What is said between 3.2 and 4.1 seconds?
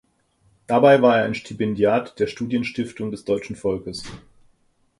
Deutschen Volkes.